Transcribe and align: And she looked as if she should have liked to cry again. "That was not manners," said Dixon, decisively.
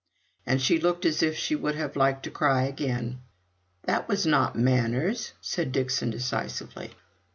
And 0.47 0.59
she 0.59 0.79
looked 0.79 1.05
as 1.05 1.21
if 1.21 1.35
she 1.37 1.55
should 1.55 1.75
have 1.75 1.95
liked 1.95 2.23
to 2.23 2.31
cry 2.31 2.63
again. 2.63 3.21
"That 3.83 4.07
was 4.07 4.25
not 4.25 4.55
manners," 4.57 5.33
said 5.41 5.71
Dixon, 5.71 6.09
decisively. 6.09 6.95